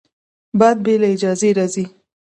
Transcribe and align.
باد 0.59 0.77
بې 0.85 0.93
له 1.01 1.07
اجازې 1.15 1.49
راځي 1.57 1.85